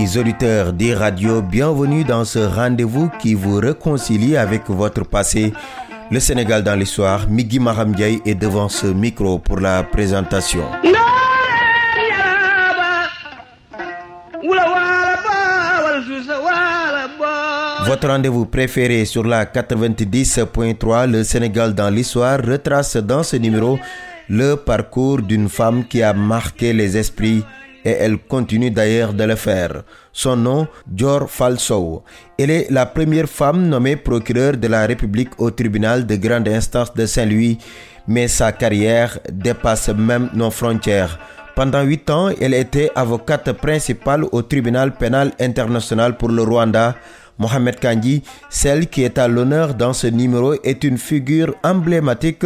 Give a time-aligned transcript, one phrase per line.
[0.00, 5.52] Amis auditeurs des radios, bienvenue dans ce rendez-vous qui vous réconcilie avec votre passé.
[6.10, 10.62] Le Sénégal dans l'histoire, Migi Mahamdiaye est devant ce micro pour la présentation.
[17.84, 23.78] Votre rendez-vous préféré sur la 90.3, le Sénégal dans l'histoire, retrace dans ce numéro
[24.30, 27.44] le parcours d'une femme qui a marqué les esprits
[27.84, 29.82] et elle continue d'ailleurs de le faire.
[30.12, 32.02] Son nom, Dior Falso.
[32.38, 36.92] Elle est la première femme nommée procureur de la République au tribunal de grande instance
[36.94, 37.58] de Saint-Louis,
[38.06, 41.18] mais sa carrière dépasse même nos frontières.
[41.54, 46.94] Pendant huit ans, elle était avocate principale au tribunal pénal international pour le Rwanda
[47.40, 52.44] Mohamed Kandji, celle qui est à l'honneur dans ce numéro, est une figure emblématique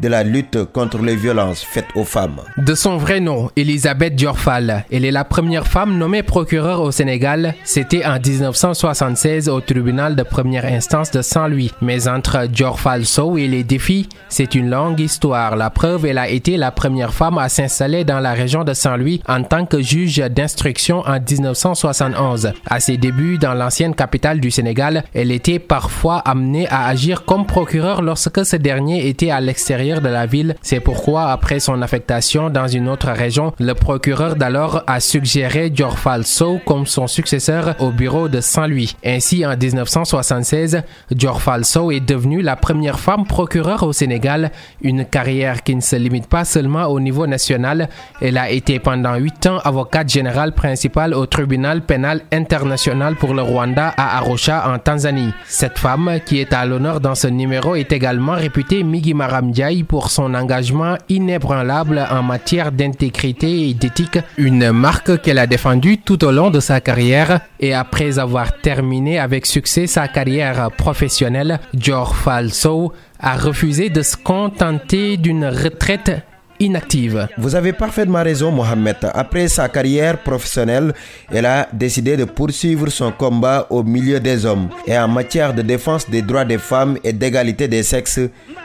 [0.00, 2.40] de la lutte contre les violences faites aux femmes.
[2.56, 7.54] De son vrai nom, Elisabeth Diorfal, elle est la première femme nommée procureure au Sénégal.
[7.64, 11.72] C'était en 1976 au tribunal de première instance de Saint-Louis.
[11.82, 15.56] Mais entre Diorfal Sow et les défis, c'est une longue histoire.
[15.56, 19.22] La preuve, elle a été la première femme à s'installer dans la région de Saint-Louis
[19.28, 22.52] en tant que juge d'instruction en 1971.
[22.66, 27.46] À ses débuts dans l'ancienne capitale du Sénégal, elle était parfois amenée à agir comme
[27.46, 30.56] procureur lorsque ce dernier était à l'extérieur de la ville.
[30.62, 36.24] C'est pourquoi, après son affectation dans une autre région, le procureur d'alors a suggéré Diorfal
[36.24, 38.96] Sow comme son successeur au bureau de Saint-Louis.
[39.04, 44.50] Ainsi, en 1976, Diorfal Sow est devenue la première femme procureure au Sénégal,
[44.82, 47.88] une carrière qui ne se limite pas seulement au niveau national.
[48.20, 53.42] Elle a été pendant huit ans avocate générale principale au tribunal pénal international pour le
[53.42, 55.32] Rwanda à en Tanzanie.
[55.46, 60.10] Cette femme, qui est à l'honneur dans ce numéro, est également réputée Migi Maramdiaye pour
[60.10, 66.32] son engagement inébranlable en matière d'intégrité et d'éthique, une marque qu'elle a défendue tout au
[66.32, 72.92] long de sa carrière et après avoir terminé avec succès sa carrière professionnelle, Dior Falso
[73.20, 76.22] a refusé de se contenter d'une retraite
[76.58, 77.28] inactive.
[77.38, 78.96] Vous avez parfaitement raison, Mohamed.
[79.14, 80.92] Après sa carrière professionnelle,
[81.30, 84.68] elle a décidé de poursuivre son combat au milieu des hommes.
[84.86, 88.20] Et en matière de défense des droits des femmes et d'égalité des sexes,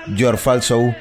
[0.07, 0.91] Dior Falso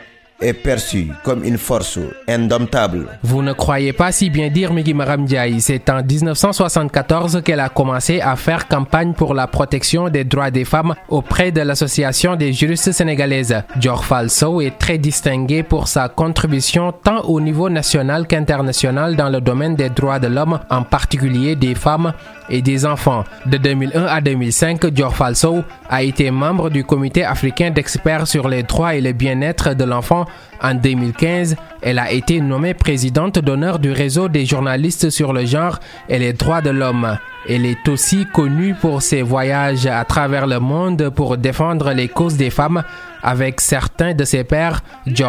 [0.40, 3.06] est perçue comme une force indomptable.
[3.22, 5.60] Vous ne croyez pas si bien dire Migi Maramdiaye.
[5.60, 10.64] C'est en 1974 qu'elle a commencé à faire campagne pour la protection des droits des
[10.64, 13.62] femmes auprès de l'Association des juristes sénégalaises.
[13.76, 19.40] Dior Falso est très distingué pour sa contribution tant au niveau national qu'international dans le
[19.40, 22.12] domaine des droits de l'homme, en particulier des femmes
[22.48, 23.24] et des enfants.
[23.46, 28.62] De 2001 à 2005, Dior Falso a été membre du comité africain d'experts sur les
[28.62, 30.26] droits et le bien-être de l'enfant
[30.62, 35.78] en 2015, elle a été nommée présidente d'honneur du réseau des journalistes sur le genre
[36.08, 37.16] et les droits de l'homme.
[37.48, 42.36] Elle est aussi connue pour ses voyages à travers le monde pour défendre les causes
[42.36, 42.82] des femmes.
[43.22, 44.82] Avec certains de ses pairs,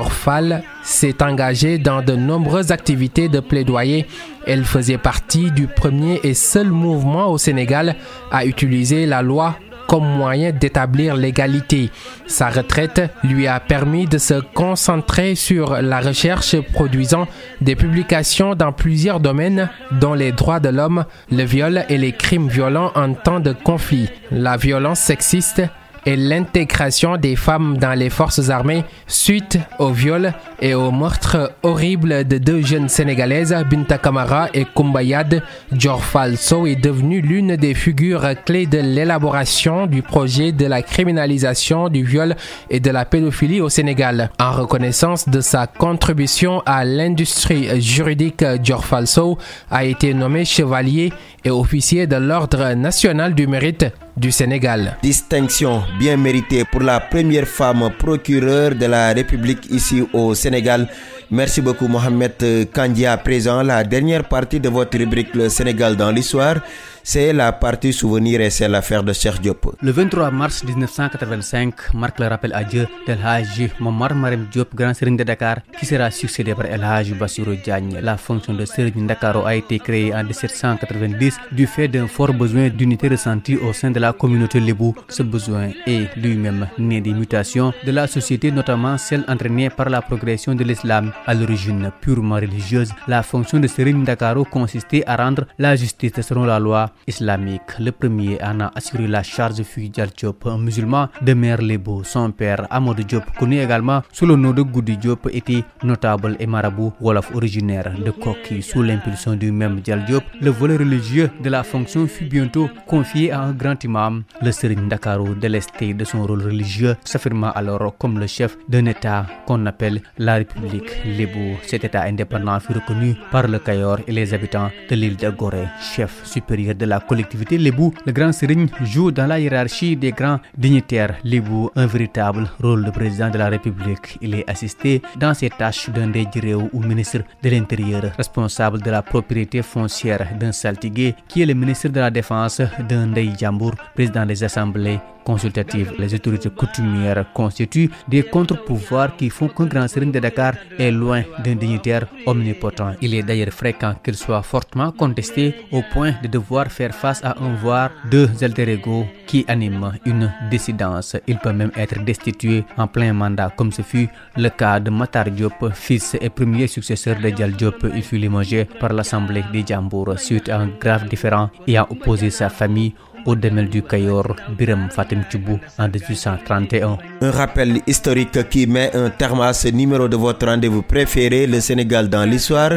[0.09, 4.07] Fall s'est engagée dans de nombreuses activités de plaidoyer.
[4.45, 7.95] Elle faisait partie du premier et seul mouvement au Sénégal
[8.31, 9.55] à utiliser la loi
[9.91, 11.89] comme moyen d'établir l'égalité.
[12.25, 17.27] Sa retraite lui a permis de se concentrer sur la recherche produisant
[17.59, 22.47] des publications dans plusieurs domaines dont les droits de l'homme, le viol et les crimes
[22.47, 25.61] violents en temps de conflit, la violence sexiste,
[26.05, 32.27] et l'intégration des femmes dans les forces armées suite au viol et au meurtre horrible
[32.27, 35.43] de deux jeunes sénégalaises, Binta Kamara et Kumbayad.
[35.71, 41.89] Dior Falso est devenue l'une des figures clés de l'élaboration du projet de la criminalisation
[41.89, 42.35] du viol
[42.69, 44.29] et de la pédophilie au Sénégal.
[44.39, 49.37] En reconnaissance de sa contribution à l'industrie juridique, Dior Falso
[49.69, 51.13] a été nommé chevalier
[51.43, 53.85] et officier de l'Ordre national du mérite
[54.21, 54.97] du Sénégal.
[55.01, 60.87] Distinction bien méritée pour la première femme procureure de la République ici au Sénégal.
[61.31, 63.63] Merci beaucoup Mohamed Kandia présent.
[63.63, 66.57] La dernière partie de votre rubrique Le Sénégal dans l'histoire
[67.03, 69.75] c'est la partie souvenir et c'est l'affaire de Cheikh Diop.
[69.81, 74.93] Le 23 mars 1985 marque le rappel à Dieu d'El Hajj Momar Marem Diop, grand
[74.93, 77.99] serigne de Dakar, qui sera succédé par El Hajj Bassirou Diagne.
[78.01, 82.69] La fonction de serigne Dakaro a été créée en 1790 du fait d'un fort besoin
[82.69, 84.95] d'unité ressenti au sein de la communauté Lebou.
[85.09, 90.01] Ce besoin est lui-même né des mutations de la société, notamment celle entraînée par la
[90.01, 91.11] progression de l'islam.
[91.25, 96.45] À l'origine purement religieuse, la fonction de serigne Dakaro consistait à rendre la justice selon
[96.45, 97.77] la loi islamique.
[97.79, 102.03] Le premier en a assuré la charge fut Diop, un musulman de mère Lebo.
[102.03, 106.47] Son père, Amadou Diop, connu également sous le nom de Goudi Diop, était notable et
[106.47, 108.61] marabout Wolof originaire de Koki.
[108.61, 113.41] Sous l'impulsion du même Diop, le volet religieux de la fonction fut bientôt confié à
[113.41, 118.27] un grand imam, le Serigne Dakaro, délesté de son rôle religieux, s'affirma alors comme le
[118.27, 121.57] chef d'un État qu'on appelle la République Lebo.
[121.63, 125.67] Cet État indépendant fut reconnu par le Cayor et les habitants de l'île de Gorée.
[125.81, 130.39] Chef supérieur de la collectivité Lébou, le grand Serigne joue dans la hiérarchie des grands
[130.57, 131.15] dignitaires.
[131.23, 134.17] Lébou un véritable rôle de président de la République.
[134.21, 139.03] Il est assisté dans ses tâches d'un Dejireo ou ministre de l'Intérieur, responsable de la
[139.03, 144.43] propriété foncière d'un saltigué, qui est le ministre de la Défense d'un Jambour, président des
[144.43, 145.93] assemblées consultatives.
[145.97, 151.23] Les autorités coutumières constituent des contre-pouvoirs qui font qu'un grand serigne de Dakar est loin
[151.43, 152.95] d'un dignitaire omnipotent.
[153.01, 157.35] Il est d'ailleurs fréquent qu'il soit fortement contesté au point de devoir faire face à
[157.41, 161.15] un voire deux alter ego qui animent une dissidence.
[161.27, 165.29] Il peut même être destitué en plein mandat comme ce fut le cas de Matar
[165.31, 167.85] Diop, fils et premier successeur de Dial Diop.
[167.95, 172.49] Il fut limogé par l'Assemblée des Djambour suite à un grave différend ayant opposé sa
[172.49, 172.93] famille
[173.25, 176.97] au démel du Cayor, Biram Fatim Tchoubou en 1831.
[177.21, 181.59] Un rappel historique qui met un terme à ce numéro de votre rendez-vous préféré, le
[181.59, 182.71] Sénégal dans l'histoire.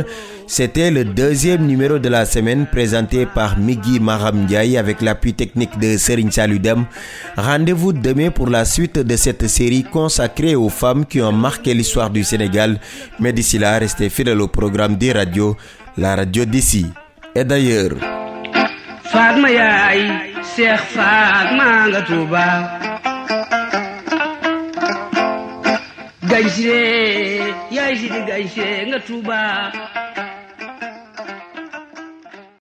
[0.46, 5.79] C'était le deuxième numéro de la semaine présenté par Migui Maham Ndiaye avec l'appui technique
[5.79, 6.85] de Serine Saludem.
[7.37, 12.11] Rendez-vous demain pour la suite de cette série consacrée aux femmes qui ont marqué l'histoire
[12.11, 12.79] du Sénégal.
[13.20, 15.56] Mais d'ici là, restez fidèles au programme des radios,
[15.97, 16.87] la radio d'ici.
[17.35, 17.93] Et d'ailleurs,
[20.54, 22.46] Seex Faal maa nga Tuuba.
[26.30, 29.40] Gañsee yaay di gañsee nga Tuuba.